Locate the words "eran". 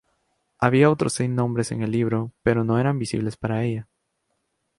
2.79-2.97